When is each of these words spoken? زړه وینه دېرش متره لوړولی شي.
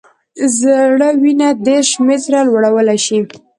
زړه 0.59 1.09
وینه 1.21 1.49
دېرش 1.65 1.89
متره 2.05 2.39
لوړولی 2.47 2.97
شي. 3.05 3.19